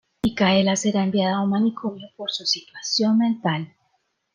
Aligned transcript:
Micaela 0.25 0.75
será 0.75 1.01
enviada 1.03 1.35
a 1.35 1.41
un 1.45 1.51
manicomio 1.51 2.09
por 2.17 2.31
su 2.31 2.43
situación 2.43 3.19
mental. 3.19 3.71